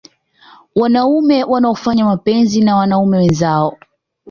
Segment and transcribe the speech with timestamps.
[0.75, 3.77] Wanaume wanaofanya mapenzi na wanaume wenzao